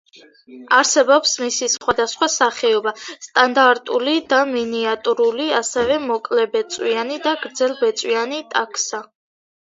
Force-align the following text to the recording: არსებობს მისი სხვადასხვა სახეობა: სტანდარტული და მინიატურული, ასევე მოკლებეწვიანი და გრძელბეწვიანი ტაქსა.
არსებობს 0.75 1.31
მისი 1.41 1.65
სხვადასხვა 1.71 2.27
სახეობა: 2.35 2.93
სტანდარტული 3.25 4.15
და 4.31 4.39
მინიატურული, 4.53 5.45
ასევე 5.59 5.97
მოკლებეწვიანი 6.05 7.19
და 7.27 7.35
გრძელბეწვიანი 7.43 8.41
ტაქსა. 8.55 9.03